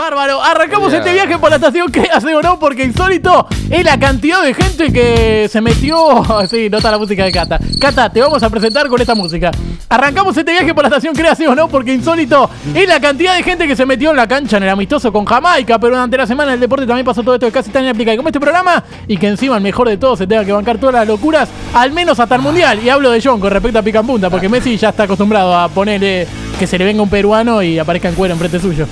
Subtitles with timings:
[0.00, 4.00] Bárbaro, arrancamos este viaje por la estación que hace o no, porque insólito es la
[4.00, 6.00] cantidad de gente que se metió.
[6.48, 7.60] Sí, nota la música de Cata.
[7.78, 9.50] Cata, te vamos a presentar con esta música.
[9.90, 13.42] Arrancamos este viaje por la estación hace o no, porque insólito es la cantidad de
[13.42, 16.26] gente que se metió en la cancha en el amistoso con Jamaica, pero durante la
[16.26, 19.18] semana el deporte también pasó todo esto que casi tan aplicado como este programa y
[19.18, 22.18] que encima el mejor de todos se tenga que bancar todas las locuras, al menos
[22.18, 22.80] hasta el mundial.
[22.82, 25.54] Y hablo de John con respecto a pica en punta, porque Messi ya está acostumbrado
[25.54, 26.26] a ponerle
[26.60, 28.86] que se le venga un peruano y aparezca en cuero enfrente suyo.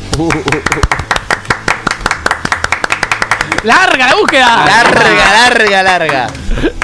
[3.63, 4.65] ¡Larga la búsqueda!
[4.65, 6.27] Larga, larga, larga.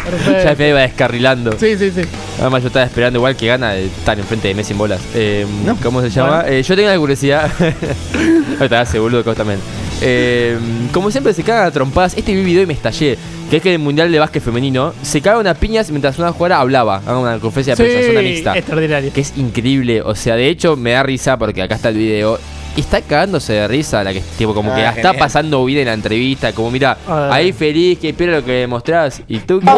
[0.05, 0.45] Perfecto.
[0.45, 1.53] Ya me iba descarrilando.
[1.59, 2.03] Sí, sí, sí.
[2.39, 5.01] Además yo estaba esperando igual que gana de estar enfrente de Messi en bolas.
[5.15, 5.75] Eh, No.
[5.83, 6.43] ¿Cómo se llama?
[6.43, 6.49] Bueno.
[6.55, 7.51] Eh, yo tengo una curiosidad.
[8.59, 9.61] Ahorita hace boludo que vos también.
[10.03, 10.59] Eh,
[10.93, 12.15] como siempre se cagan a trompadas.
[12.15, 13.17] Este vi video y me estallé.
[13.51, 16.33] Que es que en el Mundial de Básquet Femenino se cagaban a piñas mientras una
[16.33, 16.97] jugadora hablaba.
[17.07, 18.57] Hagan una conferencia de prensa, zona mixta.
[18.57, 19.13] extraordinario.
[19.13, 20.01] Que es increíble.
[20.03, 22.39] O sea, de hecho me da risa porque acá está el video.
[22.77, 25.81] Y está cagándose de risa la que tipo como Ah, que la está pasando bien
[25.81, 26.53] en la entrevista.
[26.53, 27.29] Como mira, Ah.
[27.33, 29.23] ahí feliz, que espera lo que demostrás.
[29.29, 29.59] Y tú.
[29.59, 29.77] Y tú la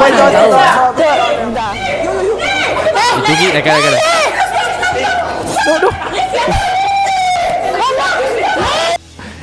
[3.63, 3.99] cara, la cara.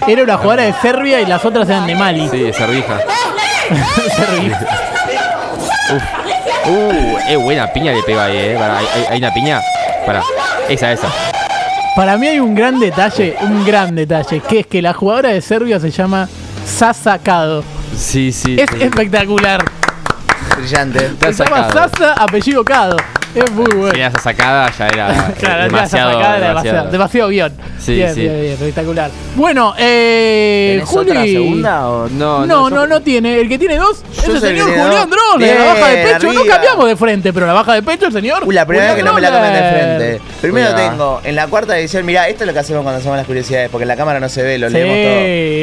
[0.07, 2.27] Era una jugadora de Serbia y las otras eran de Mali.
[2.29, 2.99] Sí, de servija.
[4.15, 4.59] Serbia.
[6.65, 8.57] Uh, es buena piña le pega ahí, eh.
[9.09, 9.61] Hay, una piña.
[10.05, 10.21] Para.
[10.69, 11.07] Esa, esa.
[11.95, 15.41] Para mí hay un gran detalle, un gran detalle, que es que la jugadora de
[15.41, 16.27] Serbia se llama
[16.65, 17.63] Sasa Kado.
[17.95, 18.55] Sí, sí.
[18.59, 18.81] Es sí.
[18.81, 19.63] espectacular.
[20.57, 21.11] Brillante.
[21.19, 21.71] Se llama.
[21.71, 22.97] Sasa, apellido Kado.
[23.35, 23.89] Es muy bueno.
[23.91, 26.91] Tenía esa sacada, ya era Claro, demasiado, esa sacada era demasiado.
[26.91, 27.53] demasiado, guion.
[27.79, 28.21] Sí, bien, sí.
[28.21, 29.11] bien, bien, espectacular.
[29.35, 30.75] Bueno, eh.
[30.79, 31.31] ¿Tenés otra Juli.
[31.33, 33.39] segunda o No, No, yo- no, no tiene.
[33.41, 35.09] El que tiene dos es el señor Julián.
[35.09, 36.33] Drones, la baja de pecho.
[36.33, 38.43] No cambiamos de frente, pero la baja de pecho el señor.
[38.45, 40.21] Uh, la primera vez que no me la comen de frente.
[40.41, 43.25] Primero tengo, en la cuarta división, mirá, esto es lo que hacemos cuando hacemos las
[43.25, 44.95] curiosidades, porque en la cámara no se ve, lo Sí, leemos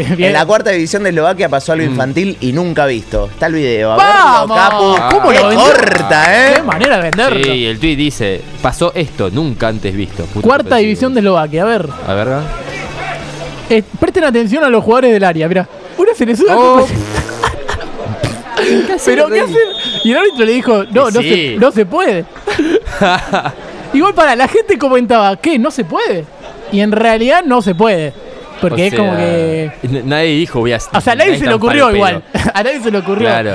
[0.08, 0.16] todo.
[0.18, 0.28] bien.
[0.28, 3.26] En la cuarta división de Eslovaquia pasó algo infantil y nunca visto.
[3.32, 3.92] Está el video.
[3.92, 4.56] A ¡Vamos!
[4.56, 5.14] verlo, Capu.
[5.16, 5.66] ¿Cómo Qué lo vendió?
[5.66, 6.62] corta, Qué ¿eh?
[6.62, 7.44] manera de venderlo.
[7.44, 10.24] Sí, el tweet dice: Pasó esto, nunca antes visto.
[10.26, 11.62] Puto Cuarta división de Eslovaquia.
[11.62, 12.42] A ver, A ver, ¿verdad?
[13.68, 15.48] eh, presten atención a los jugadores del área.
[15.48, 16.50] Mira, una se le sube.
[16.52, 16.86] Oh.
[19.04, 19.56] Pero ¿qué hacer?
[20.04, 21.28] Y el árbitro le dijo, no, no, Sí.
[21.54, 22.24] se, no se puede.
[23.92, 25.58] Igual para, la gente comentaba, ¿qué?
[25.58, 26.24] ¿No se puede?
[26.72, 28.12] Y en realidad no se puede.
[28.60, 29.72] Porque O es como que...
[30.04, 30.78] Nadie dijo, voy a.
[30.92, 32.22] O sea, a nadie se le ocurrió igual.
[32.54, 33.26] A nadie se le ocurrió.
[33.26, 33.54] Claro.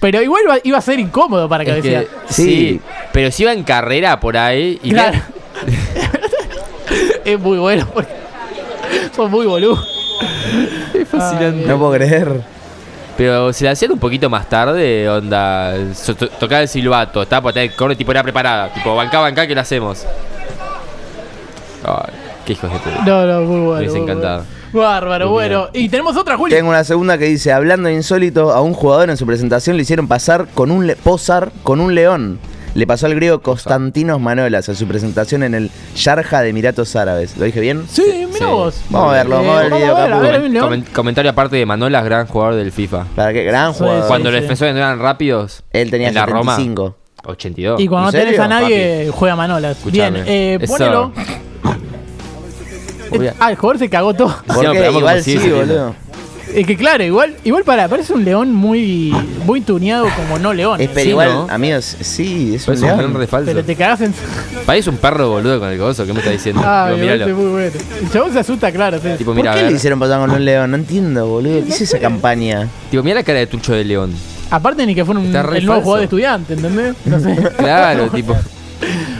[0.00, 2.42] Pero igual iba, iba a ser incómodo para Es que, sí.
[2.42, 2.80] Sí.
[3.12, 4.78] Pero si iba en carrera por ahí.
[4.82, 5.18] Y Claro.
[7.24, 8.12] es muy bueno porque
[9.14, 9.86] son muy boludos.
[10.94, 11.66] Es fascinante.
[11.66, 12.40] No puedo creer.
[13.16, 15.74] Pero si la hacían un poquito más tarde, onda.
[15.94, 18.72] so- to- Tocaba el silbato, estaba por tener corre, tipo era preparada.
[18.72, 20.04] Tipo, bancá, bancá, que la hacemos.
[21.84, 22.12] Ay,
[22.44, 23.04] qué hijos de puta.
[23.04, 23.74] No, no, muy bueno.
[23.78, 24.44] hubiese muy encantado.
[24.44, 24.58] bueno.
[24.88, 25.68] Bárbaro, Muy bueno.
[25.72, 26.54] Y tenemos otra, Juli.
[26.54, 29.82] Tengo una segunda que dice, hablando de insólito, a un jugador en su presentación le
[29.82, 32.38] hicieron pasar con un le- posar con un león.
[32.74, 37.36] Le pasó al griego Constantinos Manolas en su presentación en el Sharjah de Emiratos Árabes.
[37.36, 37.84] ¿Lo dije bien?
[37.90, 38.44] Sí, mira Sí.
[38.44, 38.80] vos.
[38.90, 40.22] Vamos a verlo, vamos a ver el video, a ver, a Capu.
[40.22, 40.70] ver, a ver, León.
[40.70, 43.06] Comen- comentario aparte de Manolas, gran jugador del FIFA.
[43.16, 44.02] Para qué gran jugador.
[44.02, 44.08] sí.
[44.08, 46.96] Cuando los defensores no eran rápidos, Él tenía en la Roma, 75.
[47.24, 47.80] 82.
[47.80, 49.76] Y cuando no ¿En tenés a nadie, juega Manolas.
[49.84, 50.54] Bien, Escuchame.
[50.54, 50.72] eh, Eso.
[50.72, 51.12] ponelo.
[53.40, 54.34] Ah, el jugador se cagó todo.
[54.92, 55.94] Igual sí, boludo.
[56.54, 59.14] Es que claro, igual, igual para, parece un león muy,
[59.44, 60.80] muy tuneado como no león.
[60.80, 61.46] Es, pero Sí, igual, ¿no?
[61.50, 63.14] amigos, sí, es un Parece un león.
[63.14, 63.46] re falso.
[63.46, 64.14] Pero te cagás en.
[64.64, 66.06] Parece un perro boludo con el gozo.
[66.06, 66.62] ¿Qué me está diciendo?
[66.64, 67.24] Ah, Digo, me míralo.
[67.24, 67.72] parece muy bueno.
[68.02, 68.98] El chabón se asusta, claro.
[68.98, 69.08] Sí.
[69.18, 70.70] Tipo, ¿Por mira, qué le hicieron pasar con un león?
[70.70, 71.62] No entiendo, boludo.
[71.64, 72.66] ¿Qué es esa campaña?
[72.90, 74.12] Tipo, mira la cara de Tucho de León.
[74.50, 75.80] Aparte ni que fuera un, el nuevo falso.
[75.82, 76.94] jugador de estudiante, ¿entendés?
[77.04, 77.36] No sé.
[77.58, 78.34] Claro, tipo.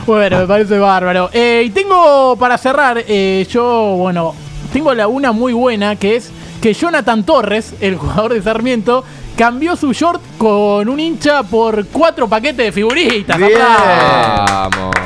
[0.06, 1.28] Bueno, me parece bárbaro.
[1.32, 4.34] Eh, y tengo para cerrar, eh, yo, bueno,
[4.72, 6.30] tengo la una muy buena que es
[6.60, 9.04] que Jonathan Torres, el jugador de Sarmiento,
[9.36, 13.38] cambió su short con un hincha por cuatro paquetes de figuritas.
[13.38, 14.97] Vamos.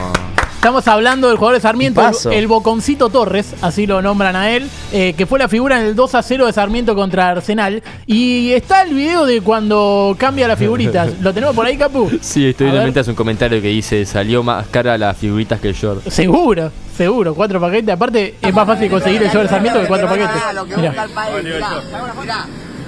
[0.63, 4.71] Estamos hablando del jugador de Sarmiento, el, el Boconcito Torres, así lo nombran a él,
[4.93, 7.83] eh, que fue la figura en el 2 a 0 de Sarmiento contra Arsenal.
[8.07, 11.15] Y está el video de cuando cambia las figuritas.
[11.21, 12.09] ¿Lo tenemos por ahí, Capu?
[12.21, 12.83] Sí, estoy ver.
[12.83, 16.09] mientras un comentario que dice: salió más cara las figuritas que el short.
[16.09, 17.93] Seguro, seguro, cuatro paquetes.
[17.93, 20.43] Aparte, es más fácil conseguir el short de Sarmiento que cuatro paquetes.
[20.77, 21.09] Mira,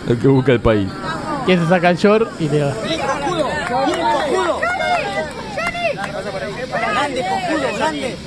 [0.07, 0.89] Lo que busca el país.
[1.45, 2.73] ¿quién se saca el short y te va?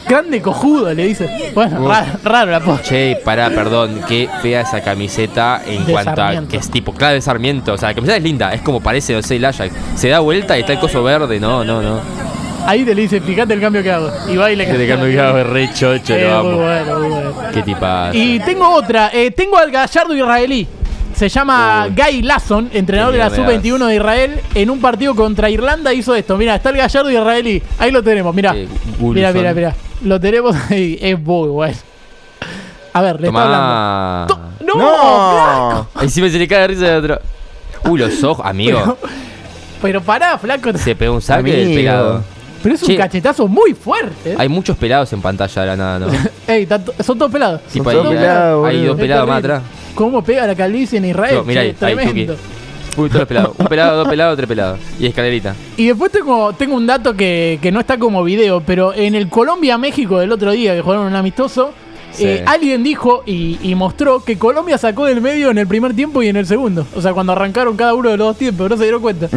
[0.07, 1.51] Grande cojudo, le dice.
[1.53, 2.83] Bueno, raro, raro la posta.
[2.83, 6.47] Che, pará, perdón, qué fea esa camiseta en De cuanto Sarmiento.
[6.47, 7.73] a que es tipo, claro, de Sarmiento.
[7.73, 9.73] O sea, la camiseta es linda, es como parece, no sé, el Ajax.
[9.95, 11.99] Se da vuelta y está el coso verde, no, no, no.
[12.65, 14.11] Ahí te le dice, fíjate el cambio que hago.
[14.27, 16.61] Y va y le de cambio que hago es re chocho, Eh, lo muy amo.
[16.63, 17.33] bueno, muy bueno.
[17.53, 18.09] Qué tipa.
[18.11, 19.09] Y tengo otra.
[19.13, 20.67] eh, tengo al gallardo israelí.
[21.17, 21.95] Se llama Uy.
[21.95, 23.61] Guy Lasson, entrenador de la miedo me das.
[23.63, 24.39] sub-21 de Israel.
[24.53, 26.37] En un partido contra Irlanda hizo esto.
[26.37, 27.61] Mira, está el gallardo israelí.
[27.79, 28.53] Ahí lo tenemos, mira.
[28.99, 29.75] Mira, mira, mira.
[30.03, 30.97] Lo tenemos ahí.
[31.01, 31.75] Es muy bueno.
[32.93, 34.35] A ver, le está hablando.
[34.35, 34.73] To- ¡No!
[34.75, 35.87] flaco!
[36.01, 37.19] Encima se le cae de risa de otro.
[37.85, 38.79] Uy, los ojos, amigo.
[38.79, 38.97] Pero,
[39.81, 40.71] pero pará, flaco.
[40.77, 42.23] Se pegó un saque del pelado.
[42.61, 42.97] Pero es un Che.
[42.97, 44.35] cachetazo muy fuerte.
[44.37, 46.07] Hay muchos pelados en pantalla de la nada, ¿no?
[46.47, 47.61] Ey, tanto- son todos pelados.
[47.73, 47.79] Hay
[48.85, 49.55] dos pelados más terrible.
[49.55, 49.61] atrás.
[49.97, 51.35] ¿Cómo pega la calvicie en Israel?
[51.35, 52.33] No, mira Che, ahí, ahí, tremendo.
[52.35, 52.47] Tuki.
[53.01, 53.51] Uy, todos los pelados.
[53.57, 54.79] Un pelado, dos pelados, tres pelados.
[54.99, 55.55] Y escalerita.
[55.75, 59.27] Y después tengo, tengo un dato que, que no está como video, pero en el
[59.29, 61.71] Colombia-México del otro día que jugaron un amistoso,
[62.11, 62.23] Sí.
[62.25, 66.23] eh, alguien dijo y, y mostró que Colombia sacó del medio en el primer tiempo
[66.23, 66.87] y en el segundo.
[66.95, 69.27] O sea, cuando arrancaron cada uno de los dos tiempos, no se dieron cuenta.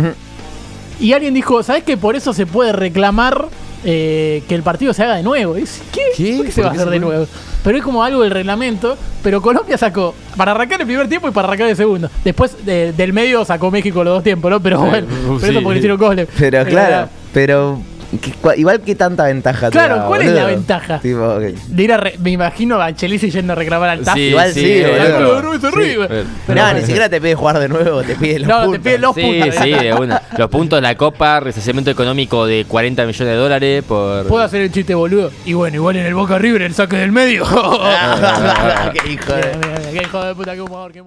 [0.99, 3.49] Y alguien dijo, ¿sabes que por eso se puede reclamar
[3.85, 5.55] eh, que el partido se haga de nuevo?
[5.55, 6.03] Dice, ¿qué?
[6.17, 6.37] ¿Qué?
[6.37, 7.27] ¿Por qué se ¿Por va a hacer de nuevo?
[7.63, 8.97] Pero es como algo del reglamento.
[9.23, 12.09] Pero Colombia sacó para arrancar el primer tiempo y para arrancar el segundo.
[12.25, 14.61] Después de- del medio sacó México los dos tiempos, ¿no?
[14.61, 15.65] Pero bueno, uh, pero eso sí.
[15.65, 16.29] porque le hicieron goles.
[16.39, 17.79] Pero claro, pero
[18.19, 20.57] ¿qué- cua- igual que tanta ventaja te Claro, da, ¿cuál es la boludo?
[20.57, 20.99] ventaja?
[21.01, 21.41] Tipo, ok.
[21.43, 24.17] de ir a re- me imagino a Anchelici yendo a reclamar al TAF.
[24.17, 24.97] igual sí, boludo.
[24.97, 26.09] Claro, no, es horrible.
[26.09, 26.29] Sí.
[26.47, 28.83] Pero ni siquiera te pide jugar de nuevo, te pide los No, te puntos.
[28.85, 29.55] pide los Sí, puntos.
[29.63, 30.23] sí, de una.
[30.37, 34.27] Los puntos de la Copa, resarcimiento económico de 40 millones de dólares por.
[34.27, 35.31] Puedo hacer el chiste boludo.
[35.45, 37.45] Y bueno, igual en el Boca River el saque del medio.
[37.47, 41.03] Ah, qué hijo de- Mira, mira, mira, qué hijo de puta, qué jugador, qué